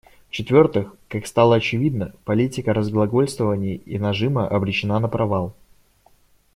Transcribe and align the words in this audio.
В-четвертых, 0.31 0.95
как 1.09 1.27
стало 1.27 1.57
очевидно, 1.57 2.15
политика 2.25 2.73
разглагольствований 2.73 3.75
и 3.75 3.99
нажима 3.99 4.47
обречена 4.47 4.99
на 4.99 5.07
провал. 5.07 5.53